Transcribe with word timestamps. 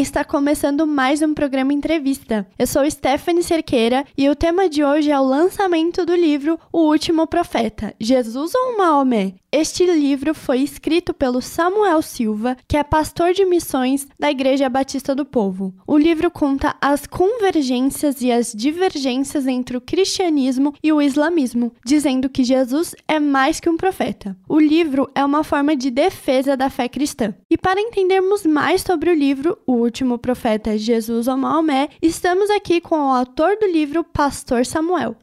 Está 0.00 0.24
começando 0.24 0.86
mais 0.86 1.22
um 1.22 1.34
programa 1.34 1.72
Entrevista. 1.72 2.46
Eu 2.56 2.68
sou 2.68 2.88
Stephanie 2.88 3.42
Cerqueira 3.42 4.04
e 4.16 4.28
o 4.28 4.36
tema 4.36 4.68
de 4.68 4.84
hoje 4.84 5.10
é 5.10 5.18
o 5.18 5.24
lançamento 5.24 6.06
do 6.06 6.14
livro 6.14 6.56
O 6.72 6.82
Último 6.82 7.26
Profeta: 7.26 7.92
Jesus 7.98 8.54
ou 8.54 8.78
Maomé? 8.78 9.34
Este 9.50 9.86
livro 9.86 10.34
foi 10.34 10.58
escrito 10.58 11.14
pelo 11.14 11.40
Samuel 11.40 12.02
Silva, 12.02 12.54
que 12.68 12.76
é 12.76 12.84
pastor 12.84 13.32
de 13.32 13.46
missões 13.46 14.06
da 14.18 14.30
Igreja 14.30 14.68
Batista 14.68 15.14
do 15.14 15.24
Povo. 15.24 15.74
O 15.86 15.96
livro 15.96 16.30
conta 16.30 16.76
as 16.82 17.06
convergências 17.06 18.20
e 18.20 18.30
as 18.30 18.52
divergências 18.52 19.46
entre 19.46 19.74
o 19.74 19.80
cristianismo 19.80 20.74
e 20.82 20.92
o 20.92 21.00
islamismo, 21.00 21.72
dizendo 21.82 22.28
que 22.28 22.44
Jesus 22.44 22.94
é 23.08 23.18
mais 23.18 23.58
que 23.58 23.70
um 23.70 23.76
profeta. 23.78 24.36
O 24.46 24.60
livro 24.60 25.10
é 25.14 25.24
uma 25.24 25.42
forma 25.42 25.74
de 25.74 25.90
defesa 25.90 26.54
da 26.54 26.68
fé 26.68 26.86
cristã. 26.86 27.34
E 27.50 27.56
para 27.56 27.80
entendermos 27.80 28.44
mais 28.44 28.82
sobre 28.82 29.10
o 29.10 29.14
livro 29.14 29.56
O 29.66 29.87
Último 29.88 30.18
Profeta 30.18 30.76
Jesus 30.76 31.28
ou 31.28 31.36
Maomé, 31.38 31.88
estamos 32.02 32.50
aqui 32.50 32.78
com 32.78 32.94
o 32.94 33.10
autor 33.10 33.56
do 33.56 33.66
livro, 33.66 34.04
Pastor 34.04 34.66
Samuel. 34.66 35.16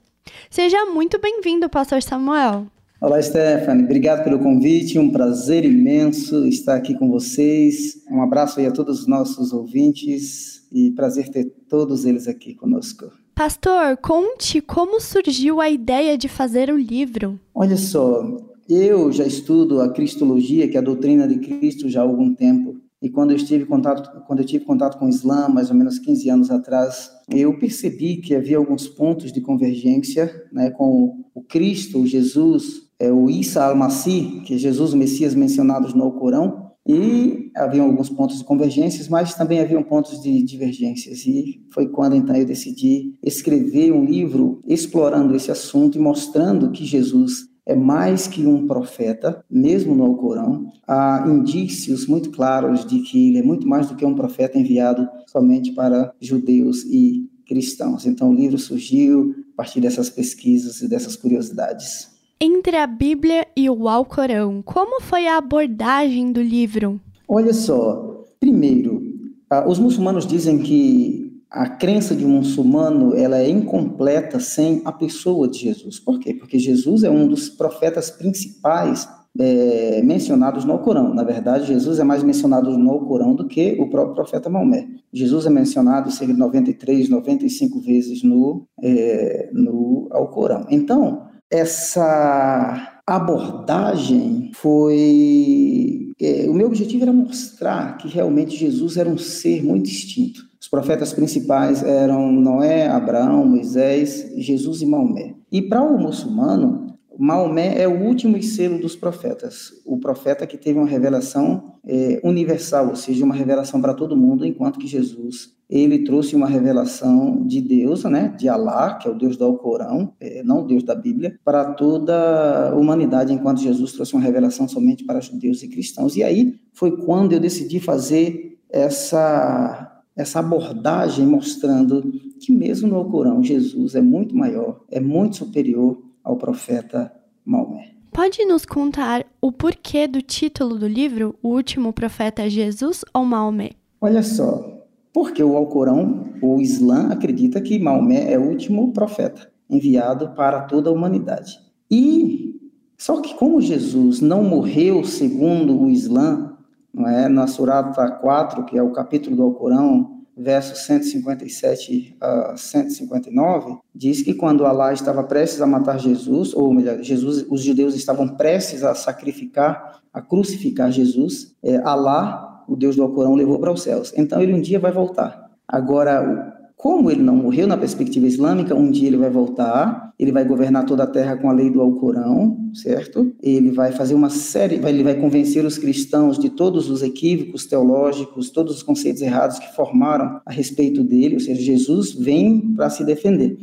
Seja 0.50 0.88
muito 0.88 1.22
bem-vindo, 1.22 1.70
Pastor 1.70 2.02
Samuel. 2.02 2.66
Olá, 3.00 3.22
Stephanie. 3.22 3.84
Obrigado 3.84 4.24
pelo 4.24 4.40
convite. 4.40 4.98
Um 4.98 5.12
prazer 5.12 5.64
imenso 5.64 6.48
estar 6.48 6.78
aqui 6.78 6.98
com 6.98 7.12
vocês. 7.12 8.04
Um 8.10 8.24
abraço 8.24 8.60
aí 8.60 8.66
a 8.66 8.72
todos 8.72 9.02
os 9.02 9.08
nossos 9.08 9.54
ouvintes 9.54 10.68
e 10.72 10.90
prazer 10.90 11.30
ter 11.30 11.46
todos 11.70 12.04
eles 12.04 12.28
aqui 12.28 12.56
conosco. 12.56 13.12
Pastor, 13.36 13.96
conte 13.98 14.62
como 14.62 15.00
surgiu 15.00 15.62
a 15.62 15.70
ideia 15.70 16.18
de 16.18 16.28
fazer 16.28 16.72
o 16.72 16.78
livro. 16.78 17.40
Olha 17.54 17.78
só, 17.78 18.26
eu 18.68 19.12
já 19.12 19.28
estudo 19.28 19.80
a 19.80 19.94
cristologia, 19.94 20.68
que 20.68 20.76
é 20.76 20.80
a 20.80 20.84
doutrina 20.84 21.28
de 21.28 21.38
Cristo, 21.38 21.88
já 21.88 22.02
há 22.02 22.04
algum 22.04 22.34
tempo. 22.34 22.75
E 23.06 23.10
quando 23.12 23.30
eu 23.30 23.38
tive 23.38 23.66
contato, 23.66 24.24
quando 24.26 24.40
eu 24.40 24.46
tive 24.46 24.66
contato 24.66 24.98
com 24.98 25.06
o 25.06 25.10
Islã, 25.10 25.48
mais 25.48 25.70
ou 25.70 25.76
menos 25.76 26.00
15 26.00 26.28
anos 26.28 26.50
atrás, 26.50 27.12
eu 27.30 27.56
percebi 27.60 28.18
que 28.18 28.34
havia 28.34 28.58
alguns 28.58 28.88
pontos 28.88 29.32
de 29.32 29.42
convergência, 29.42 30.34
né, 30.52 30.72
com 30.72 31.24
o 31.36 31.44
Cristo, 31.44 32.00
o 32.00 32.08
Jesus, 32.08 32.90
é 32.98 33.12
o 33.12 33.30
Isa 33.30 33.64
al-Masih, 33.64 34.42
que 34.44 34.56
é 34.56 34.58
Jesus, 34.58 34.94
o 34.94 34.98
Messias 34.98 35.36
mencionados 35.36 35.94
no 35.94 36.14
Corão, 36.14 36.72
e 36.88 37.52
havia 37.56 37.84
alguns 37.84 38.10
pontos 38.10 38.40
de 38.40 38.44
convergências, 38.44 39.08
mas 39.08 39.36
também 39.36 39.60
haviam 39.60 39.84
pontos 39.84 40.20
de 40.20 40.42
divergências. 40.42 41.28
E 41.28 41.64
foi 41.72 41.88
quando 41.88 42.16
então 42.16 42.36
eu 42.36 42.44
decidi 42.44 43.14
escrever 43.22 43.92
um 43.92 44.04
livro 44.04 44.62
explorando 44.68 45.36
esse 45.36 45.52
assunto 45.52 45.96
e 45.96 46.02
mostrando 46.02 46.72
que 46.72 46.84
Jesus 46.84 47.54
é 47.66 47.76
mais 47.76 48.28
que 48.28 48.46
um 48.46 48.68
profeta, 48.68 49.44
mesmo 49.50 49.96
no 49.96 50.04
Alcorão. 50.04 50.72
Há 50.88 51.26
indícios 51.28 52.06
muito 52.06 52.30
claros 52.30 52.86
de 52.86 53.00
que 53.00 53.30
ele 53.30 53.40
é 53.40 53.44
muito 53.44 53.68
mais 53.68 53.88
do 53.90 53.96
que 53.96 54.06
um 54.06 54.14
profeta 54.14 54.60
enviado 54.60 55.08
somente 55.26 55.72
para 55.72 56.14
judeus 56.22 56.84
e 56.84 57.28
cristãos. 57.46 58.06
Então 58.06 58.30
o 58.30 58.34
livro 58.34 58.58
surgiu 58.58 59.36
a 59.54 59.58
partir 59.58 59.82
dessas 59.82 60.10
pesquisas 60.10 60.82
e 60.82 60.88
dessas 60.88 61.16
curiosidades. 61.16 62.14
Entre 62.40 62.76
a 62.78 62.86
Bíblia 62.86 63.48
e 63.56 63.70
o 63.70 63.88
Alcorão, 63.88 64.62
como 64.62 65.02
foi 65.02 65.26
a 65.26 65.38
abordagem 65.38 66.32
do 66.32 66.42
livro? 66.42 67.00
Olha 67.28 67.54
só, 67.54 68.26
primeiro, 68.40 69.02
ah, 69.50 69.68
os 69.68 69.80
muçulmanos 69.80 70.28
dizem 70.28 70.60
que 70.60 71.25
a 71.50 71.70
crença 71.70 72.16
de 72.16 72.26
um 72.26 72.30
muçulmano 72.30 73.16
ela 73.16 73.38
é 73.38 73.50
incompleta 73.50 74.40
sem 74.40 74.82
a 74.84 74.92
pessoa 74.92 75.48
de 75.48 75.60
Jesus. 75.60 76.00
Por 76.00 76.20
quê? 76.20 76.34
Porque 76.34 76.60
Jesus 76.60 77.04
é 77.04 77.10
um 77.10 77.28
dos 77.28 77.50
profetas 77.50 78.10
principais 78.10 79.08
é, 79.40 80.02
mencionados 80.04 80.64
no 80.66 80.74
Alcorão. 80.74 81.14
Na 81.14 81.24
verdade, 81.24 81.68
Jesus 81.68 82.00
é 82.00 82.04
mais 82.04 82.24
mencionado 82.24 82.78
no 82.78 82.92
Alcorão 82.92 83.36
do 83.36 83.48
que 83.48 83.78
o 83.80 83.90
próprio 83.90 84.16
profeta 84.16 84.50
Maomé. 84.50 84.88
Jesus 85.12 85.46
é 85.46 85.50
mencionado 85.50 86.12
cerca 86.12 86.34
de 86.34 86.40
93, 86.40 87.10
95 87.10 87.82
vezes 87.82 88.24
no, 88.24 88.68
é, 88.82 89.50
no 89.54 90.08
Alcorão. 90.12 90.66
Então, 90.70 91.24
essa 91.52 93.02
abordagem 93.06 94.52
foi. 94.54 96.14
É, 96.20 96.50
o 96.50 96.54
meu 96.54 96.68
objetivo 96.68 97.04
era 97.04 97.14
mostrar 97.14 97.98
que 97.98 98.08
realmente 98.08 98.56
Jesus 98.56 98.98
era 98.98 99.10
um 99.10 99.18
ser 99.18 99.64
muito 99.64 99.86
distinto. 99.86 100.42
Os 100.66 100.70
profetas 100.70 101.14
principais 101.14 101.84
eram 101.84 102.32
Noé, 102.32 102.88
Abraão, 102.88 103.46
Moisés, 103.46 104.32
Jesus 104.36 104.82
e 104.82 104.86
Maomé. 104.88 105.36
E 105.52 105.62
para 105.62 105.84
o 105.84 105.96
muçulmano, 105.96 106.88
Maomé 107.20 107.80
é 107.80 107.88
o 107.88 108.02
último 108.02 108.42
selo 108.42 108.80
dos 108.80 108.96
profetas, 108.96 109.74
o 109.86 110.00
profeta 110.00 110.48
que 110.48 110.58
teve 110.58 110.80
uma 110.80 110.88
revelação 110.88 111.76
é, 111.86 112.20
universal, 112.24 112.90
ou 112.90 112.96
seja, 112.96 113.24
uma 113.24 113.36
revelação 113.36 113.80
para 113.80 113.94
todo 113.94 114.18
mundo, 114.18 114.44
enquanto 114.44 114.80
que 114.80 114.88
Jesus 114.88 115.54
ele 115.70 116.00
trouxe 116.04 116.36
uma 116.36 116.48
revelação 116.48 117.46
de 117.46 117.62
Deus, 117.62 118.04
né, 118.06 118.34
de 118.36 118.50
Alá, 118.50 118.96
que 118.96 119.08
é 119.08 119.12
o 119.12 119.16
Deus 119.16 119.38
do 119.38 119.46
Alcorão, 119.46 120.14
é, 120.20 120.42
não 120.42 120.62
o 120.62 120.68
Deus 120.68 120.82
da 120.82 120.96
Bíblia, 120.96 121.40
para 121.46 121.74
toda 121.74 122.72
a 122.72 122.76
humanidade, 122.76 123.32
enquanto 123.32 123.62
Jesus 123.62 123.92
trouxe 123.92 124.16
uma 124.16 124.24
revelação 124.24 124.68
somente 124.68 125.04
para 125.04 125.22
judeus 125.22 125.62
e 125.62 125.68
cristãos. 125.68 126.16
E 126.16 126.24
aí 126.24 126.56
foi 126.74 126.98
quando 126.98 127.34
eu 127.34 127.40
decidi 127.40 127.80
fazer 127.80 128.58
essa 128.68 129.85
essa 130.16 130.40
abordagem 130.40 131.26
mostrando 131.26 132.02
que 132.40 132.52
mesmo 132.52 132.88
no 132.88 132.96
Alcorão 132.96 133.44
Jesus 133.44 133.96
é 133.96 134.02
muito 134.02 134.36
maior, 134.36 134.82
é 134.90 135.00
muito 135.00 135.38
superior 135.38 136.02
ao 136.24 136.38
profeta 136.38 137.12
Maomé. 137.44 137.92
Pode 138.12 138.46
nos 138.46 138.66
contar 138.66 139.26
o 139.42 139.52
porquê 139.52 140.08
do 140.08 140.22
título 140.22 140.80
do 140.80 140.88
livro, 140.88 141.36
O 141.44 141.50
Último 141.50 141.92
Profeta 141.92 142.50
Jesus 142.50 143.04
ou 143.14 143.26
Maomé? 143.26 143.72
Olha 144.00 144.24
só, 144.24 144.88
porque 145.14 145.44
o 145.44 145.58
Alcorão, 145.58 146.24
o 146.42 146.62
Islã, 146.62 147.10
acredita 147.10 147.60
que 147.60 147.78
Maomé 147.78 148.32
é 148.32 148.40
o 148.40 148.48
último 148.48 148.94
profeta 148.94 149.52
enviado 149.70 150.30
para 150.30 150.62
toda 150.62 150.90
a 150.90 150.94
humanidade. 150.94 151.60
E 151.92 152.56
só 152.98 153.20
que 153.20 153.36
como 153.36 153.60
Jesus 153.60 154.22
não 154.22 154.44
morreu 154.44 155.04
segundo 155.04 155.78
o 155.78 155.90
Islã, 155.90 156.55
não 156.96 157.10
é, 157.10 157.28
na 157.28 157.46
Surata 157.46 158.10
4, 158.10 158.64
que 158.64 158.78
é 158.78 158.82
o 158.82 158.92
capítulo 158.92 159.36
do 159.36 159.44
Alcorão, 159.44 160.24
versos 160.38 160.80
157 160.80 162.16
a 162.20 162.58
159, 162.58 163.78
diz 163.94 164.22
que 164.22 164.34
quando 164.34 164.66
Allah 164.66 164.94
estava 164.94 165.24
prestes 165.24 165.62
a 165.62 165.68
matar 165.68 166.00
Jesus, 166.00 166.54
ou 166.54 166.74
melhor, 166.74 167.02
Jesus, 167.02 167.46
os 167.50 167.62
judeus 167.62 167.96
estavam 167.96 168.28
prestes 168.28 168.84
a 168.84 168.96
sacrificar, 168.96 170.02
a 170.14 170.22
crucificar 170.22 170.92
Jesus, 170.92 171.54
é, 171.62 171.78
Allah 171.78 172.64
o 172.68 172.76
Deus 172.76 172.96
do 172.96 173.04
Alcorão 173.04 173.36
levou 173.36 173.60
para 173.60 173.72
os 173.72 173.84
céus. 173.84 174.14
Então 174.16 174.42
ele 174.42 174.54
um 174.54 174.62
dia 174.62 174.80
vai 174.80 174.92
voltar. 174.92 175.52
Agora, 175.68 176.72
como 176.76 177.12
ele 177.12 177.22
não 177.22 177.36
morreu 177.36 177.68
na 177.68 177.78
perspectiva 177.78 178.26
islâmica, 178.26 178.74
um 178.74 178.90
dia 178.90 179.08
ele 179.08 179.18
vai 179.18 179.30
voltar, 179.30 180.05
ele 180.18 180.32
vai 180.32 180.46
governar 180.46 180.86
toda 180.86 181.04
a 181.04 181.08
terra 181.08 181.36
com 181.38 181.50
a 181.50 181.54
lei 181.54 181.70
do 181.70 181.82
Alcorão, 181.82 182.58
certo? 182.74 183.34
Ele 183.42 183.72
vai 183.72 183.92
fazer 183.92 184.14
uma 184.14 184.30
série, 184.30 184.76
ele 184.76 185.04
vai 185.04 185.16
convencer 185.16 185.66
os 185.66 185.78
cristãos 185.78 186.40
de 186.40 186.50
todos 186.50 186.90
os 186.90 187.04
equívocos 187.04 187.66
teológicos, 187.66 188.50
todos 188.50 188.78
os 188.78 188.84
conceitos 188.84 189.22
errados 189.22 189.60
que 189.60 189.74
formaram 189.76 190.40
a 190.46 190.52
respeito 190.52 191.04
dele, 191.04 191.36
ou 191.36 191.40
seja, 191.40 191.62
Jesus 191.62 192.14
vem 192.14 192.74
para 192.76 192.90
se 192.90 193.04
defender. 193.04 193.58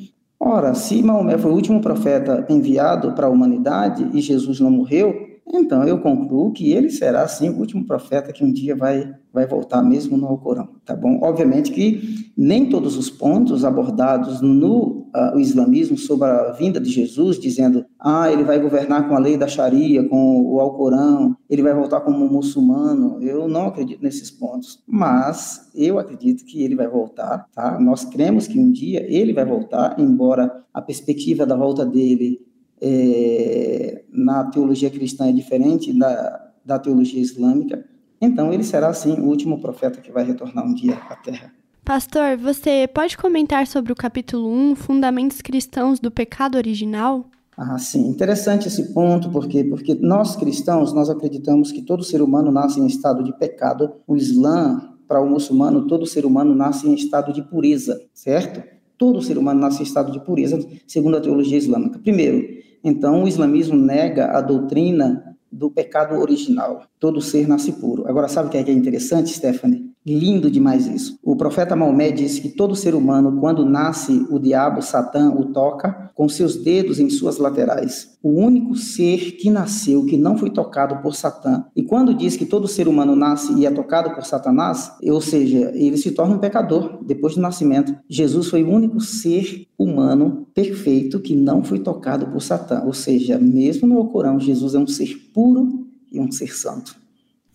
Ora, 0.44 0.74
se 0.74 1.00
Maomé 1.00 1.38
foi 1.38 1.52
o 1.52 1.54
último 1.54 1.80
profeta 1.80 2.44
enviado 2.50 3.12
para 3.12 3.28
a 3.28 3.30
humanidade 3.30 4.10
e 4.12 4.20
Jesus 4.20 4.58
não 4.58 4.72
morreu, 4.72 5.21
então 5.52 5.84
eu 5.84 6.00
concluo 6.00 6.52
que 6.52 6.72
ele 6.72 6.90
será 6.90 7.28
sim 7.28 7.50
o 7.50 7.58
último 7.58 7.84
profeta 7.86 8.32
que 8.32 8.44
um 8.44 8.52
dia 8.52 8.74
vai 8.74 9.14
vai 9.32 9.46
voltar 9.46 9.82
mesmo 9.82 10.16
no 10.16 10.26
Alcorão, 10.26 10.68
tá 10.84 10.94
bom? 10.94 11.18
Obviamente 11.22 11.72
que 11.72 12.30
nem 12.36 12.68
todos 12.68 12.98
os 12.98 13.08
pontos 13.08 13.64
abordados 13.64 14.42
no 14.42 15.08
uh, 15.14 15.38
islamismo 15.38 15.96
sobre 15.96 16.28
a 16.28 16.52
vinda 16.52 16.78
de 16.78 16.90
Jesus, 16.90 17.38
dizendo, 17.38 17.84
ah, 17.98 18.30
ele 18.30 18.44
vai 18.44 18.60
governar 18.60 19.08
com 19.08 19.14
a 19.14 19.18
lei 19.18 19.38
da 19.38 19.48
Sharia, 19.48 20.06
com 20.06 20.42
o 20.42 20.60
Alcorão, 20.60 21.34
ele 21.48 21.62
vai 21.62 21.72
voltar 21.72 22.00
como 22.00 22.24
um 22.24 22.30
muçulmano, 22.30 23.22
eu 23.22 23.48
não 23.48 23.68
acredito 23.68 24.02
nesses 24.02 24.30
pontos, 24.30 24.82
mas 24.86 25.70
eu 25.74 25.98
acredito 25.98 26.44
que 26.44 26.62
ele 26.62 26.76
vai 26.76 26.88
voltar, 26.88 27.48
tá? 27.54 27.80
Nós 27.80 28.04
cremos 28.04 28.46
que 28.46 28.58
um 28.58 28.70
dia 28.70 29.02
ele 29.08 29.32
vai 29.32 29.46
voltar, 29.46 29.98
embora 29.98 30.62
a 30.74 30.82
perspectiva 30.82 31.46
da 31.46 31.56
volta 31.56 31.86
dele 31.86 32.40
é, 32.84 34.02
na 34.10 34.44
teologia 34.44 34.90
cristã 34.90 35.28
é 35.28 35.32
diferente 35.32 35.96
da, 35.96 36.50
da 36.64 36.78
teologia 36.80 37.20
islâmica, 37.20 37.84
então 38.20 38.52
ele 38.52 38.64
será, 38.64 38.92
sim, 38.92 39.12
o 39.20 39.26
último 39.26 39.60
profeta 39.60 40.00
que 40.00 40.10
vai 40.10 40.24
retornar 40.24 40.66
um 40.66 40.74
dia 40.74 40.94
à 40.94 41.14
Terra. 41.14 41.52
Pastor, 41.84 42.36
você 42.36 42.88
pode 42.92 43.16
comentar 43.16 43.66
sobre 43.66 43.92
o 43.92 43.96
capítulo 43.96 44.48
1, 44.48 44.76
Fundamentos 44.76 45.40
Cristãos 45.40 45.98
do 45.98 46.10
Pecado 46.10 46.56
Original? 46.56 47.26
Ah, 47.56 47.78
sim. 47.78 48.08
Interessante 48.08 48.68
esse 48.68 48.92
ponto, 48.94 49.30
porque 49.30 49.64
porque 49.64 49.94
nós 49.94 50.36
cristãos, 50.36 50.92
nós 50.92 51.10
acreditamos 51.10 51.70
que 51.70 51.82
todo 51.82 52.04
ser 52.04 52.22
humano 52.22 52.50
nasce 52.50 52.80
em 52.80 52.86
estado 52.86 53.22
de 53.22 53.36
pecado. 53.36 53.92
O 54.06 54.16
Islã, 54.16 54.94
para 55.06 55.20
o 55.20 55.28
muçulmano, 55.28 55.86
todo 55.86 56.06
ser 56.06 56.24
humano 56.24 56.54
nasce 56.54 56.88
em 56.88 56.94
estado 56.94 57.32
de 57.32 57.42
pureza, 57.42 58.00
certo? 58.14 58.62
Todo 58.96 59.20
ser 59.20 59.36
humano 59.36 59.60
nasce 59.60 59.80
em 59.80 59.84
estado 59.84 60.12
de 60.12 60.24
pureza, 60.24 60.58
segundo 60.86 61.16
a 61.16 61.20
teologia 61.20 61.58
islâmica. 61.58 61.98
Primeiro, 61.98 62.61
então 62.82 63.22
o 63.22 63.28
islamismo 63.28 63.76
nega 63.76 64.36
a 64.36 64.40
doutrina 64.40 65.36
do 65.50 65.70
pecado 65.70 66.18
original. 66.18 66.84
Todo 66.98 67.20
ser 67.20 67.46
nasce 67.46 67.72
puro. 67.72 68.08
Agora, 68.08 68.28
sabe 68.28 68.48
o 68.48 68.50
que 68.50 68.56
é, 68.56 68.62
é 68.62 68.72
interessante, 68.72 69.30
Stephanie? 69.30 69.91
Lindo 70.04 70.50
demais 70.50 70.88
isso. 70.88 71.16
O 71.22 71.36
profeta 71.36 71.76
Maomé 71.76 72.10
disse 72.10 72.40
que 72.40 72.48
todo 72.48 72.74
ser 72.74 72.92
humano, 72.92 73.38
quando 73.38 73.64
nasce, 73.64 74.26
o 74.30 74.38
diabo, 74.38 74.82
Satã, 74.82 75.30
o 75.30 75.52
toca 75.52 76.10
com 76.14 76.28
seus 76.28 76.56
dedos 76.56 76.98
em 76.98 77.08
suas 77.08 77.38
laterais. 77.38 78.18
O 78.20 78.30
único 78.30 78.74
ser 78.74 79.36
que 79.36 79.48
nasceu, 79.48 80.04
que 80.04 80.16
não 80.16 80.36
foi 80.36 80.50
tocado 80.50 80.96
por 80.96 81.14
Satã. 81.14 81.64
E 81.76 81.84
quando 81.84 82.14
diz 82.14 82.36
que 82.36 82.44
todo 82.44 82.66
ser 82.66 82.88
humano 82.88 83.14
nasce 83.14 83.52
e 83.54 83.64
é 83.64 83.70
tocado 83.70 84.12
por 84.12 84.24
Satanás, 84.24 84.92
ou 85.02 85.20
seja, 85.20 85.70
ele 85.74 85.96
se 85.96 86.10
torna 86.10 86.34
um 86.34 86.40
pecador 86.40 86.98
depois 87.04 87.36
do 87.36 87.40
nascimento. 87.40 87.94
Jesus 88.08 88.48
foi 88.48 88.64
o 88.64 88.70
único 88.70 89.00
ser 89.00 89.68
humano 89.78 90.48
perfeito 90.52 91.20
que 91.20 91.36
não 91.36 91.62
foi 91.62 91.78
tocado 91.78 92.26
por 92.26 92.42
Satã. 92.42 92.82
Ou 92.84 92.92
seja, 92.92 93.38
mesmo 93.38 93.86
no 93.86 93.98
Alcorão, 93.98 94.40
Jesus 94.40 94.74
é 94.74 94.78
um 94.78 94.86
ser 94.86 95.30
puro 95.32 95.86
e 96.10 96.18
um 96.18 96.30
ser 96.30 96.52
santo. 96.54 97.01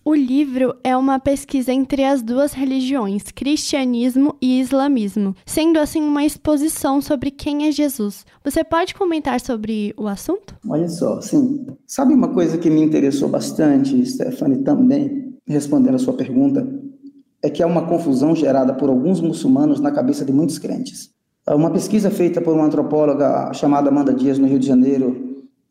O 0.08 0.16
livro 0.16 0.74
é 0.86 0.96
uma 0.96 1.20
pesquisa 1.20 1.74
entre 1.74 2.06
as 2.06 2.22
duas 2.22 2.54
religiões, 2.54 3.24
cristianismo 3.24 4.38
e 4.42 4.58
islamismo, 4.62 5.36
sendo 5.46 5.80
assim 5.80 6.02
uma 6.02 6.24
exposição 6.24 7.02
sobre 7.02 7.30
quem 7.30 7.68
é 7.68 7.74
Jesus. 7.74 8.26
Você 8.42 8.64
pode 8.64 8.96
comentar 8.96 9.42
sobre 9.42 9.94
o 9.98 10.08
assunto? 10.08 10.56
Olha 10.66 10.88
só, 10.88 11.20
sim. 11.20 11.68
Sabe 11.86 12.14
uma 12.14 12.30
coisa 12.30 12.58
que 12.58 12.70
me 12.70 12.82
interessou 12.82 13.28
bastante, 13.28 14.06
Stephanie, 14.06 14.64
também, 14.64 15.36
respondendo 15.46 15.96
a 15.96 16.00
sua 16.00 16.14
pergunta, 16.14 16.66
é 17.44 17.50
que 17.50 17.62
há 17.62 17.68
uma 17.68 17.86
confusão 17.86 18.34
gerada 18.34 18.74
por 18.74 18.88
alguns 18.88 19.20
muçulmanos 19.20 19.82
na 19.82 19.92
cabeça 19.92 20.24
de 20.24 20.32
muitos 20.32 20.58
crentes. 20.58 21.10
Uma 21.50 21.70
pesquisa 21.70 22.10
feita 22.10 22.40
por 22.40 22.54
uma 22.54 22.64
antropóloga 22.64 23.52
chamada 23.52 23.90
Amanda 23.90 24.14
Dias 24.14 24.40
no 24.40 24.48
Rio 24.48 24.58
de 24.58 24.68
Janeiro 24.68 25.27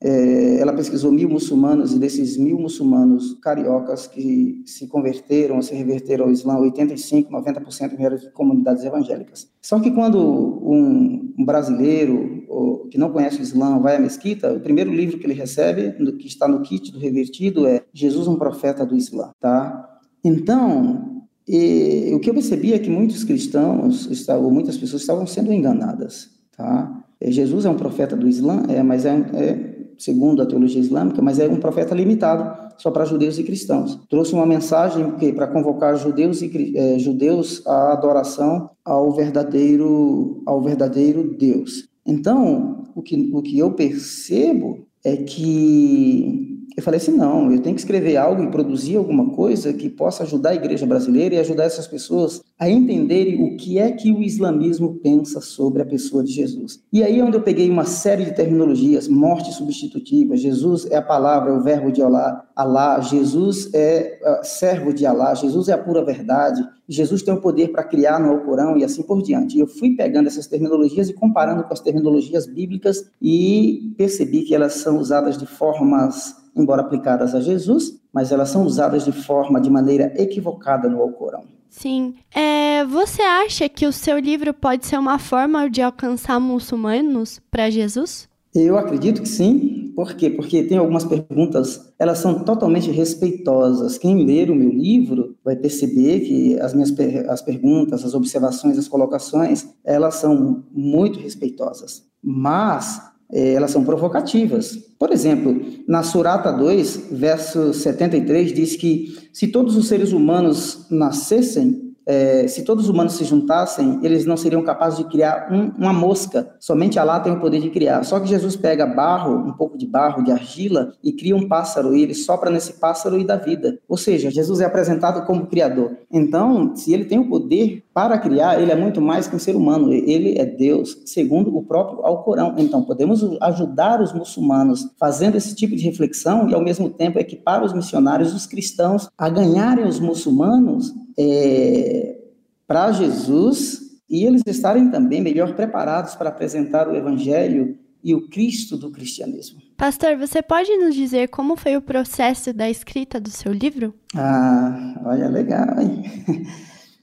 é, 0.06 0.60
ela 0.60 0.72
pesquisou 0.72 1.10
mil 1.10 1.28
muçulmanos 1.28 1.92
e 1.92 1.98
desses 1.98 2.36
mil 2.36 2.60
muçulmanos 2.60 3.36
cariocas 3.42 4.06
que 4.06 4.62
se 4.64 4.86
converteram, 4.86 5.60
se 5.60 5.74
reverteram 5.74 6.26
ao 6.26 6.30
Islã, 6.30 6.56
85, 6.58 7.32
90% 7.32 7.96
vieram 7.96 8.16
de 8.16 8.30
comunidades 8.30 8.84
evangélicas. 8.84 9.48
Só 9.60 9.80
que 9.80 9.90
quando 9.90 10.20
um, 10.20 11.34
um 11.36 11.44
brasileiro 11.44 12.44
ou, 12.48 12.86
que 12.86 12.96
não 12.96 13.10
conhece 13.10 13.40
o 13.40 13.42
Islã 13.42 13.80
vai 13.80 13.96
à 13.96 13.98
mesquita, 13.98 14.52
o 14.52 14.60
primeiro 14.60 14.92
livro 14.92 15.18
que 15.18 15.26
ele 15.26 15.34
recebe, 15.34 15.90
que 16.12 16.28
está 16.28 16.46
no 16.46 16.62
kit 16.62 16.92
do 16.92 17.00
revertido, 17.00 17.66
é 17.66 17.82
Jesus, 17.92 18.28
um 18.28 18.36
profeta 18.36 18.86
do 18.86 18.96
Islã, 18.96 19.32
tá? 19.40 19.98
Então, 20.22 21.24
e, 21.48 22.12
o 22.14 22.20
que 22.20 22.30
eu 22.30 22.34
percebi 22.34 22.74
é 22.74 22.78
que 22.78 22.88
muitos 22.88 23.24
cristãos, 23.24 24.08
ou 24.28 24.50
muitas 24.52 24.76
pessoas 24.76 25.02
estavam 25.02 25.26
sendo 25.26 25.52
enganadas, 25.52 26.30
tá? 26.56 27.02
É, 27.20 27.28
Jesus 27.28 27.64
é 27.64 27.70
um 27.70 27.76
profeta 27.76 28.14
do 28.14 28.28
Islã, 28.28 28.62
é, 28.68 28.82
mas 28.84 29.04
é, 29.04 29.16
é 29.34 29.75
segundo 29.98 30.42
a 30.42 30.46
teologia 30.46 30.80
islâmica, 30.80 31.22
mas 31.22 31.38
é 31.38 31.48
um 31.48 31.60
profeta 31.60 31.94
limitado 31.94 32.66
só 32.78 32.90
para 32.90 33.04
judeus 33.04 33.38
e 33.38 33.44
cristãos. 33.44 33.98
Trouxe 34.08 34.34
uma 34.34 34.46
mensagem 34.46 35.12
para 35.34 35.46
convocar 35.46 35.96
judeus 35.96 36.42
e 36.42 36.76
é, 36.76 36.98
judeus 36.98 37.66
à 37.66 37.92
adoração 37.92 38.70
ao 38.84 39.12
verdadeiro 39.12 40.42
ao 40.46 40.62
verdadeiro 40.62 41.34
Deus. 41.36 41.88
Então, 42.04 42.84
o 42.94 43.02
que, 43.02 43.30
o 43.32 43.42
que 43.42 43.58
eu 43.58 43.72
percebo 43.72 44.86
é 45.04 45.16
que 45.16 46.55
eu 46.76 46.82
falei 46.82 46.98
assim: 46.98 47.16
não, 47.16 47.50
eu 47.50 47.60
tenho 47.60 47.74
que 47.74 47.80
escrever 47.80 48.18
algo 48.18 48.42
e 48.42 48.50
produzir 48.50 48.96
alguma 48.96 49.30
coisa 49.30 49.72
que 49.72 49.88
possa 49.88 50.24
ajudar 50.24 50.50
a 50.50 50.54
igreja 50.54 50.84
brasileira 50.84 51.34
e 51.34 51.38
ajudar 51.38 51.64
essas 51.64 51.86
pessoas 51.86 52.42
a 52.58 52.68
entenderem 52.68 53.42
o 53.42 53.56
que 53.56 53.78
é 53.78 53.90
que 53.92 54.12
o 54.12 54.22
islamismo 54.22 54.94
pensa 55.02 55.40
sobre 55.40 55.80
a 55.80 55.86
pessoa 55.86 56.22
de 56.22 56.32
Jesus. 56.32 56.80
E 56.92 57.02
aí 57.02 57.18
é 57.18 57.24
onde 57.24 57.36
eu 57.36 57.42
peguei 57.42 57.70
uma 57.70 57.86
série 57.86 58.26
de 58.26 58.34
terminologias: 58.34 59.08
morte 59.08 59.54
substitutiva, 59.54 60.36
Jesus 60.36 60.86
é 60.90 60.96
a 60.96 61.02
palavra, 61.02 61.50
é 61.50 61.54
o 61.54 61.62
verbo 61.62 61.90
de 61.90 62.02
Alá, 62.02 62.46
Alá 62.54 63.00
Jesus 63.00 63.72
é 63.72 64.18
uh, 64.22 64.44
servo 64.44 64.92
de 64.92 65.06
Alá, 65.06 65.34
Jesus 65.34 65.68
é 65.68 65.72
a 65.72 65.78
pura 65.78 66.04
verdade, 66.04 66.62
Jesus 66.86 67.22
tem 67.22 67.32
o 67.32 67.40
poder 67.40 67.68
para 67.68 67.84
criar 67.84 68.20
no 68.20 68.30
Alcorão 68.30 68.76
e 68.76 68.84
assim 68.84 69.02
por 69.02 69.22
diante. 69.22 69.56
E 69.56 69.60
eu 69.60 69.66
fui 69.66 69.96
pegando 69.96 70.26
essas 70.26 70.46
terminologias 70.46 71.08
e 71.08 71.14
comparando 71.14 71.64
com 71.64 71.72
as 71.72 71.80
terminologias 71.80 72.46
bíblicas 72.46 73.10
e 73.20 73.94
percebi 73.96 74.42
que 74.42 74.54
elas 74.54 74.74
são 74.74 74.98
usadas 74.98 75.38
de 75.38 75.46
formas 75.46 76.45
embora 76.56 76.82
aplicadas 76.82 77.34
a 77.34 77.40
Jesus, 77.40 78.00
mas 78.12 78.32
elas 78.32 78.48
são 78.48 78.64
usadas 78.64 79.04
de 79.04 79.12
forma, 79.12 79.60
de 79.60 79.70
maneira 79.70 80.12
equivocada 80.16 80.88
no 80.88 81.00
Alcorão. 81.02 81.44
Sim. 81.68 82.14
É, 82.34 82.84
você 82.86 83.20
acha 83.20 83.68
que 83.68 83.86
o 83.86 83.92
seu 83.92 84.18
livro 84.18 84.54
pode 84.54 84.86
ser 84.86 84.98
uma 84.98 85.18
forma 85.18 85.68
de 85.68 85.82
alcançar 85.82 86.40
muçulmanos 86.40 87.40
para 87.50 87.68
Jesus? 87.68 88.28
Eu 88.54 88.78
acredito 88.78 89.20
que 89.20 89.28
sim. 89.28 89.92
Por 89.94 90.14
quê? 90.14 90.30
Porque 90.30 90.62
tem 90.62 90.78
algumas 90.78 91.04
perguntas, 91.04 91.92
elas 91.98 92.18
são 92.18 92.42
totalmente 92.42 92.90
respeitosas. 92.90 93.98
Quem 93.98 94.24
ler 94.24 94.50
o 94.50 94.54
meu 94.54 94.70
livro 94.70 95.36
vai 95.44 95.56
perceber 95.56 96.20
que 96.20 96.58
as 96.60 96.72
minhas 96.72 96.94
as 97.28 97.42
perguntas, 97.42 98.04
as 98.04 98.14
observações, 98.14 98.78
as 98.78 98.88
colocações, 98.88 99.68
elas 99.84 100.16
são 100.16 100.64
muito 100.72 101.18
respeitosas. 101.18 102.04
Mas 102.22 103.00
é, 103.30 103.54
elas 103.54 103.70
são 103.70 103.84
provocativas. 103.84 104.76
Por 104.98 105.12
exemplo, 105.12 105.60
na 105.86 106.02
Surata 106.02 106.52
2, 106.52 107.08
verso 107.12 107.72
73, 107.72 108.52
diz 108.52 108.76
que 108.76 109.16
se 109.32 109.48
todos 109.48 109.76
os 109.76 109.88
seres 109.88 110.12
humanos 110.12 110.86
nascessem 110.90 111.85
é, 112.06 112.46
se 112.46 112.62
todos 112.62 112.84
os 112.84 112.90
humanos 112.90 113.14
se 113.14 113.24
juntassem, 113.24 113.98
eles 114.02 114.24
não 114.24 114.36
seriam 114.36 114.62
capazes 114.62 114.98
de 114.98 115.04
criar 115.04 115.48
um, 115.50 115.72
uma 115.76 115.92
mosca. 115.92 116.54
Somente 116.60 116.98
Alá 116.98 117.18
tem 117.18 117.32
o 117.32 117.40
poder 117.40 117.60
de 117.60 117.68
criar. 117.68 118.04
Só 118.04 118.20
que 118.20 118.28
Jesus 118.28 118.54
pega 118.54 118.86
barro, 118.86 119.34
um 119.34 119.52
pouco 119.52 119.76
de 119.76 119.86
barro, 119.86 120.22
de 120.22 120.30
argila, 120.30 120.92
e 121.02 121.12
cria 121.12 121.34
um 121.34 121.48
pássaro, 121.48 121.96
e 121.96 122.02
ele 122.02 122.14
sopra 122.14 122.48
nesse 122.48 122.74
pássaro 122.74 123.18
e 123.18 123.24
dá 123.24 123.36
vida. 123.36 123.78
Ou 123.88 123.96
seja, 123.96 124.30
Jesus 124.30 124.60
é 124.60 124.64
apresentado 124.64 125.26
como 125.26 125.46
criador. 125.46 125.96
Então, 126.12 126.76
se 126.76 126.92
ele 126.92 127.04
tem 127.04 127.18
o 127.18 127.28
poder 127.28 127.82
para 127.92 128.18
criar, 128.18 128.60
ele 128.60 128.70
é 128.70 128.76
muito 128.76 129.00
mais 129.00 129.26
que 129.26 129.34
um 129.34 129.40
ser 129.40 129.56
humano. 129.56 129.92
Ele 129.92 130.38
é 130.38 130.44
Deus, 130.44 131.02
segundo 131.06 131.56
o 131.56 131.64
próprio 131.64 132.04
Alcorão. 132.06 132.54
Então, 132.56 132.82
podemos 132.82 133.24
ajudar 133.40 134.00
os 134.00 134.12
muçulmanos 134.12 134.88
fazendo 134.98 135.36
esse 135.36 135.56
tipo 135.56 135.74
de 135.74 135.82
reflexão 135.82 136.48
e, 136.48 136.54
ao 136.54 136.62
mesmo 136.62 136.88
tempo, 136.88 137.18
equipar 137.18 137.64
os 137.64 137.72
missionários, 137.72 138.32
os 138.32 138.46
cristãos, 138.46 139.08
a 139.18 139.28
ganharem 139.28 139.86
os 139.86 139.98
muçulmanos 139.98 140.94
é, 141.18 142.18
para 142.66 142.92
Jesus 142.92 143.80
e 144.08 144.24
eles 144.24 144.42
estarem 144.46 144.90
também 144.90 145.20
melhor 145.20 145.54
preparados 145.54 146.14
para 146.14 146.28
apresentar 146.28 146.88
o 146.88 146.94
Evangelho 146.94 147.78
e 148.02 148.14
o 148.14 148.28
Cristo 148.28 148.76
do 148.76 148.90
cristianismo. 148.90 149.60
Pastor, 149.76 150.16
você 150.16 150.40
pode 150.40 150.74
nos 150.76 150.94
dizer 150.94 151.28
como 151.28 151.56
foi 151.56 151.76
o 151.76 151.82
processo 151.82 152.52
da 152.52 152.70
escrita 152.70 153.20
do 153.20 153.30
seu 153.30 153.52
livro? 153.52 153.92
Ah, 154.14 155.02
olha, 155.04 155.28
legal, 155.28 155.80
hein? 155.80 156.02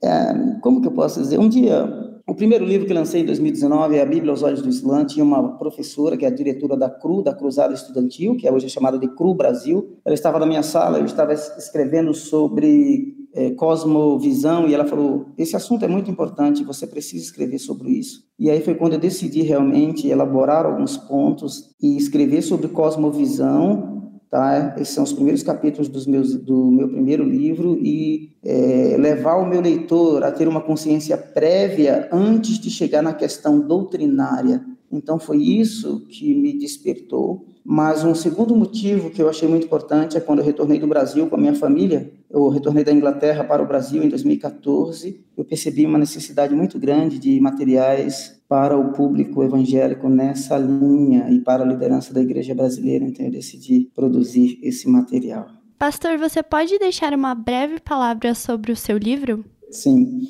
É, 0.06 0.60
como 0.60 0.82
que 0.82 0.88
eu 0.90 0.92
posso 0.92 1.22
dizer? 1.22 1.40
Um 1.40 1.48
dia, 1.48 1.86
o 2.28 2.36
primeiro 2.36 2.66
livro 2.66 2.86
que 2.86 2.94
lancei 2.94 3.22
em 3.22 3.26
2019 3.26 3.96
é 3.96 4.02
a 4.02 4.06
Bíblia 4.06 4.32
aos 4.32 4.44
Olhos 4.44 4.62
do 4.62 4.68
Islã. 4.68 5.06
Tinha 5.06 5.24
uma 5.24 5.58
professora, 5.58 6.18
que 6.18 6.26
é 6.26 6.28
a 6.28 6.36
diretora 6.36 6.76
da 6.76 6.90
CRU, 6.90 7.24
da 7.24 7.34
Cruzada 7.34 7.74
Estudantil, 7.74 8.36
que 8.36 8.46
é 8.46 8.52
hoje 8.52 8.68
chamada 8.68 9.00
de 9.00 9.08
CRU 9.08 9.34
Brasil. 9.34 9.98
Ela 10.04 10.14
estava 10.14 10.40
na 10.40 10.46
minha 10.46 10.62
sala, 10.62 11.00
eu 11.00 11.06
estava 11.06 11.32
escrevendo 11.32 12.14
sobre 12.14 13.16
é, 13.34 13.52
cosmovisão 13.52 14.68
e 14.68 14.74
ela 14.74 14.86
falou: 14.86 15.28
esse 15.38 15.56
assunto 15.56 15.84
é 15.84 15.88
muito 15.88 16.10
importante, 16.10 16.64
você 16.64 16.86
precisa 16.86 17.24
escrever 17.24 17.60
sobre 17.60 17.90
isso. 17.92 18.24
E 18.38 18.50
aí 18.50 18.62
foi 18.62 18.76
quando 18.76 18.94
eu 18.94 19.00
decidi 19.00 19.42
realmente 19.42 20.08
elaborar 20.08 20.66
alguns 20.66 20.98
pontos 20.98 21.74
e 21.82 21.98
escrever 21.98 22.42
sobre 22.42 22.68
cosmovisão. 22.68 23.92
Tá? 24.30 24.76
Esses 24.78 24.96
são 24.96 25.04
os 25.04 25.14
primeiros 25.14 25.44
capítulos 25.44 25.88
dos 25.88 26.08
meus, 26.08 26.36
do 26.36 26.72
meu 26.72 26.90
primeiro 26.90 27.24
livro 27.24 27.78
e 27.80 28.32
é, 28.44 28.96
levar 28.98 29.36
o 29.36 29.48
meu 29.48 29.62
leitor 29.62 30.24
a 30.24 30.32
ter 30.32 30.48
uma 30.48 30.60
consciência 30.60 31.16
prévia 31.16 32.10
antes 32.12 32.58
de 32.58 32.72
chegar 32.72 33.04
na 33.04 33.14
questão 33.14 33.60
doutrinária. 33.60 34.66
Então 34.94 35.20
foi 35.20 35.42
isso 35.42 36.06
que 36.08 36.34
me 36.34 36.58
despertou 36.58 37.46
mas 37.66 38.04
um 38.04 38.14
segundo 38.14 38.56
motivo 38.56 39.10
que 39.10 39.22
eu 39.22 39.30
achei 39.30 39.48
muito 39.48 39.66
importante 39.66 40.18
é 40.18 40.20
quando 40.20 40.40
eu 40.40 40.46
retornei 40.46 40.80
do 40.80 40.88
Brasil 40.88 41.28
com 41.28 41.36
a 41.36 41.40
minha 41.40 41.56
família, 41.56 42.12
eu 42.30 42.50
retornei 42.50 42.84
da 42.84 42.92
Inglaterra 42.92 43.44
para 43.44 43.64
o 43.64 43.66
Brasil 43.66 44.04
em 44.04 44.10
2014, 44.10 45.24
eu 45.38 45.46
percebi 45.46 45.86
uma 45.86 45.98
necessidade 45.98 46.54
muito 46.54 46.78
grande 46.78 47.18
de 47.18 47.40
materiais 47.40 48.42
para 48.50 48.78
o 48.78 48.92
público 48.92 49.42
evangélico 49.42 50.10
nessa 50.10 50.58
linha 50.58 51.30
e 51.30 51.40
para 51.40 51.64
a 51.64 51.66
liderança 51.66 52.14
da 52.14 52.22
igreja 52.22 52.54
brasileira, 52.54 53.06
então 53.06 53.26
eu 53.26 53.32
decidi 53.32 53.90
produzir 53.96 54.60
esse 54.62 54.90
material. 54.90 55.48
Pastor, 55.80 56.18
você 56.18 56.44
pode 56.44 56.78
deixar 56.78 57.14
uma 57.14 57.34
breve 57.34 57.80
palavra 57.80 58.36
sobre 58.36 58.74
o 58.74 58.76
seu 58.76 58.98
livro? 58.98 59.46
Sim. 59.72 60.22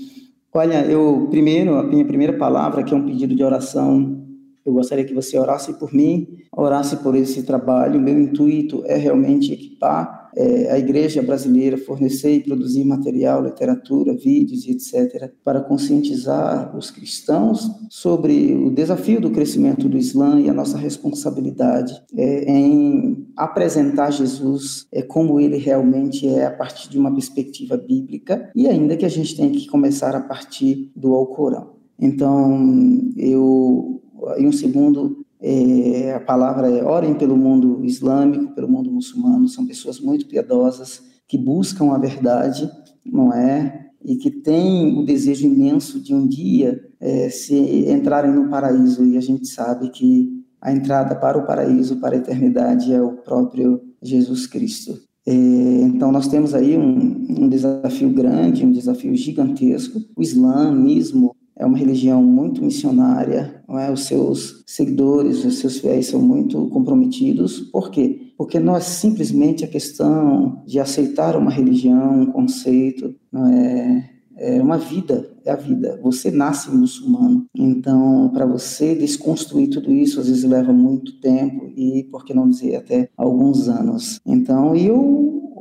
Olha, 0.53 0.85
eu 0.85 1.27
primeiro, 1.31 1.75
a 1.75 1.83
minha 1.83 2.05
primeira 2.05 2.33
palavra, 2.37 2.83
que 2.83 2.93
é 2.93 2.97
um 2.97 3.05
pedido 3.05 3.35
de 3.35 3.43
oração 3.43 4.22
eu 4.65 4.73
gostaria 4.73 5.03
que 5.03 5.13
você 5.13 5.37
orasse 5.37 5.73
por 5.73 5.93
mim, 5.93 6.27
orasse 6.51 6.97
por 6.97 7.15
esse 7.15 7.43
trabalho. 7.43 7.99
Meu 7.99 8.19
intuito 8.19 8.83
é 8.85 8.95
realmente 8.95 9.51
equipar 9.51 10.23
é, 10.35 10.71
a 10.71 10.79
igreja 10.79 11.21
brasileira 11.21 11.77
fornecer 11.77 12.33
e 12.35 12.43
produzir 12.43 12.83
material, 12.83 13.43
literatura, 13.43 14.15
vídeos 14.15 14.65
e 14.65 14.71
etc., 14.71 15.31
para 15.43 15.61
conscientizar 15.61 16.75
os 16.75 16.89
cristãos 16.89 17.69
sobre 17.89 18.53
o 18.55 18.71
desafio 18.71 19.21
do 19.21 19.31
crescimento 19.31 19.87
do 19.87 19.97
Islã 19.97 20.39
e 20.39 20.49
a 20.49 20.53
nossa 20.53 20.77
responsabilidade 20.77 21.93
é, 22.15 22.51
em 22.51 23.27
apresentar 23.35 24.11
Jesus 24.11 24.87
é, 24.91 25.01
como 25.01 25.39
ele 25.39 25.57
realmente 25.57 26.27
é 26.27 26.45
a 26.45 26.51
partir 26.51 26.89
de 26.89 26.97
uma 26.97 27.11
perspectiva 27.11 27.77
bíblica 27.77 28.49
e 28.55 28.67
ainda 28.67 28.97
que 28.97 29.05
a 29.05 29.09
gente 29.09 29.35
tenha 29.35 29.51
que 29.51 29.67
começar 29.67 30.15
a 30.15 30.21
partir 30.21 30.91
do 30.95 31.13
Alcorão. 31.13 31.73
Então, 31.99 33.11
eu, 33.15 33.92
em 34.37 34.47
um 34.47 34.51
segundo, 34.51 35.25
é, 35.41 36.13
a 36.13 36.19
palavra 36.19 36.69
é 36.69 36.83
orem 36.83 37.13
pelo 37.15 37.35
mundo 37.35 37.83
islâmico, 37.83 38.53
pelo 38.55 38.69
mundo 38.69 38.91
muçulmano, 38.91 39.47
são 39.47 39.65
pessoas 39.65 39.99
muito 39.99 40.25
piedosas 40.27 41.01
que 41.27 41.37
buscam 41.37 41.91
a 41.91 41.97
verdade, 41.97 42.69
não 43.05 43.33
é? 43.33 43.89
E 44.03 44.15
que 44.15 44.31
têm 44.31 44.97
o 44.97 45.05
desejo 45.05 45.45
imenso 45.47 45.99
de 45.99 46.13
um 46.13 46.27
dia 46.27 46.81
é, 46.99 47.29
se 47.29 47.55
entrarem 47.89 48.31
no 48.31 48.49
paraíso, 48.49 49.05
e 49.05 49.17
a 49.17 49.21
gente 49.21 49.47
sabe 49.47 49.89
que 49.89 50.43
a 50.61 50.71
entrada 50.71 51.15
para 51.15 51.37
o 51.37 51.45
paraíso, 51.45 51.97
para 51.97 52.15
a 52.15 52.17
eternidade, 52.17 52.93
é 52.93 53.01
o 53.01 53.17
próprio 53.17 53.81
Jesus 54.01 54.47
Cristo. 54.47 54.97
É, 55.25 55.31
então, 55.33 56.11
nós 56.11 56.27
temos 56.27 56.53
aí 56.53 56.77
um, 56.77 57.43
um 57.43 57.49
desafio 57.49 58.09
grande, 58.09 58.65
um 58.65 58.71
desafio 58.71 59.15
gigantesco. 59.15 59.99
O 60.15 60.21
islamismo 60.21 61.32
é 61.63 61.65
uma 61.65 61.77
religião 61.77 62.21
muito 62.21 62.61
missionária, 62.61 63.63
é? 63.69 63.89
os 63.89 64.05
seus 64.05 64.63
seguidores, 64.67 65.45
os 65.45 65.59
seus 65.59 65.79
fiéis 65.79 66.07
são 66.07 66.21
muito 66.21 66.67
comprometidos. 66.67 67.61
Por 67.71 67.89
quê? 67.89 68.33
Porque 68.37 68.59
não 68.59 68.75
é 68.75 68.81
simplesmente 68.81 69.63
a 69.63 69.67
questão 69.67 70.61
de 70.67 70.77
aceitar 70.79 71.37
uma 71.37 71.49
religião, 71.49 72.21
um 72.21 72.25
conceito, 72.25 73.15
não 73.31 73.47
é, 73.47 74.09
é 74.37 74.61
uma 74.61 74.77
vida, 74.77 75.31
é 75.45 75.51
a 75.51 75.55
vida. 75.55 75.97
Você 76.03 76.29
nasce 76.31 76.69
muçulmano, 76.69 77.45
então 77.55 78.29
para 78.33 78.45
você 78.45 78.93
desconstruir 78.93 79.69
tudo 79.69 79.93
isso 79.93 80.19
às 80.19 80.27
vezes 80.27 80.43
leva 80.43 80.73
muito 80.73 81.17
tempo 81.21 81.71
e, 81.77 82.03
por 82.11 82.25
que 82.25 82.33
não 82.33 82.49
dizer, 82.49 82.75
até 82.75 83.09
alguns 83.15 83.69
anos. 83.69 84.19
Então, 84.25 84.75
eu 84.75 85.52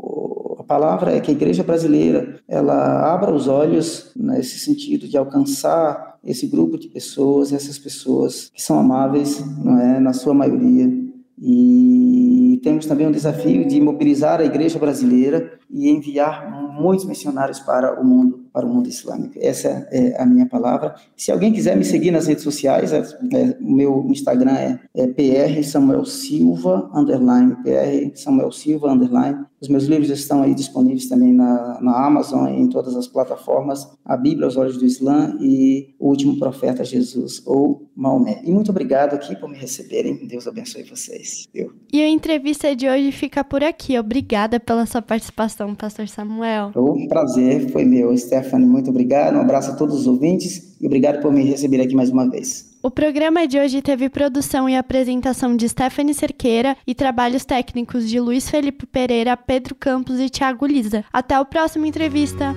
palavra 0.73 1.15
é 1.15 1.21
que 1.21 1.31
a 1.31 1.35
igreja 1.35 1.63
brasileira 1.63 2.37
ela 2.49 3.13
abra 3.13 3.31
os 3.31 3.47
olhos 3.47 4.11
nesse 4.17 4.59
sentido 4.59 5.07
de 5.07 5.19
alcançar 5.19 6.17
esse 6.25 6.47
grupo 6.47 6.79
de 6.79 6.89
pessoas, 6.89 7.53
essas 7.53 7.79
pessoas 7.79 8.51
que 8.55 8.63
são 8.63 8.79
amáveis, 8.79 9.45
não 9.63 9.79
é, 9.79 10.01
na 10.01 10.15
sua 10.15 10.33
maioria. 10.33 10.91
E 11.39 12.59
temos 12.63 12.87
também 12.87 13.07
um 13.07 13.13
desafio 13.13 13.69
de 13.69 13.81
mobilizar 13.83 14.41
a 14.41 14.45
igreja 14.45 14.79
brasileira 14.79 15.59
e 15.69 15.91
enviar 15.91 16.51
muitos 16.73 17.05
missionários 17.05 17.61
para 17.61 18.01
o 18.01 18.05
mundo, 18.05 18.47
para 18.53 18.67
o 18.67 18.69
mundo 18.69 18.89
islâmico. 18.89 19.35
Essa 19.41 19.89
é 19.91 20.21
a 20.21 20.27
minha 20.27 20.47
palavra. 20.47 20.95
Se 21.17 21.33
alguém 21.33 21.53
quiser 21.53 21.77
me 21.77 21.85
seguir 21.85 22.11
nas 22.11 22.27
redes 22.27 22.45
sociais, 22.45 22.93
é, 22.93 22.99
é, 22.99 23.57
o 23.61 23.73
meu 23.73 24.07
Instagram 24.11 24.53
é, 24.53 24.81
é 24.95 25.07
PR 25.07 25.63
Samuel 25.65 26.05
Silva 26.05 26.91
underline 26.95 27.57
PR 27.63 28.17
Samuel 28.17 28.53
Silva 28.53 28.93
underline. 28.93 29.45
Os 29.61 29.69
meus 29.69 29.85
livros 29.85 30.11
estão 30.11 30.43
aí 30.43 30.55
disponíveis 30.55 31.09
também 31.09 31.33
na, 31.33 31.81
na 31.81 32.05
Amazon 32.05 32.49
e 32.49 32.61
em 32.61 32.69
todas 32.69 32.97
as 32.97 33.07
plataformas. 33.07 33.89
A 34.05 34.17
Bíblia 34.17 34.47
aos 34.47 34.57
olhos 34.57 34.77
do 34.77 34.85
Islã 34.85 35.37
e 35.41 35.95
o 36.01 36.09
último 36.09 36.37
profeta 36.37 36.85
Jesus 36.85 37.41
ou 37.47 37.89
Maomé. 37.95 38.43
E 38.45 38.51
muito 38.51 38.71
obrigado 38.71 39.15
aqui 39.15 39.37
por 39.37 39.49
me 39.49 39.57
receberem. 39.57 40.27
Deus 40.27 40.49
abençoe 40.49 40.83
vocês. 40.83 41.49
Eu. 41.55 41.73
E 41.93 42.03
a 42.03 42.09
entrevista 42.09 42.75
de 42.75 42.89
hoje 42.89 43.13
fica 43.13 43.45
por 43.45 43.63
aqui. 43.63 43.97
Obrigada 43.97 44.59
pela 44.59 44.85
sua 44.85 45.01
participação, 45.01 45.75
Pastor 45.77 46.09
Samuel. 46.09 46.73
O 46.75 47.07
prazer 47.07 47.71
foi 47.71 47.85
meu, 47.85 48.13
Stephanie. 48.43 48.67
Muito 48.67 48.91
obrigado. 48.91 49.37
Um 49.37 49.41
abraço 49.41 49.71
a 49.71 49.75
todos 49.75 50.01
os 50.01 50.07
ouvintes 50.07 50.77
e 50.81 50.87
obrigado 50.87 51.21
por 51.21 51.33
me 51.33 51.45
receber 51.45 51.81
aqui 51.81 51.95
mais 51.95 52.11
uma 52.11 52.29
vez. 52.29 52.71
O 52.83 52.91
programa 52.91 53.47
de 53.47 53.59
hoje 53.59 53.81
teve 53.81 54.09
produção 54.09 54.69
e 54.69 54.77
apresentação 54.77 55.57
de 55.57 55.69
Stephanie 55.69 56.15
Cerqueira 56.15 56.77
e 56.87 56.95
trabalhos 56.95 57.45
técnicos 57.45 58.09
de 58.09 58.19
Luiz 58.19 58.51
Felipe 58.51 58.87
Pereira, 58.87 59.37
Pedro 59.37 59.75
Campos 59.75 60.19
e 60.19 60.29
Thiago 60.29 60.67
Lisa. 60.67 61.05
Até 61.13 61.39
o 61.39 61.45
próximo 61.45 61.87
entrevista. 61.87 62.55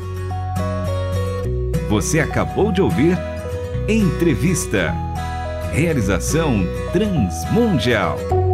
Você 1.90 2.20
acabou 2.20 2.72
de 2.72 2.82
ouvir 2.82 3.18
Entrevista. 3.88 4.92
Realização 5.72 6.64
Transmundial. 6.92 8.45